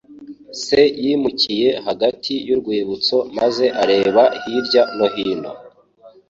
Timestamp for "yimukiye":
1.03-1.69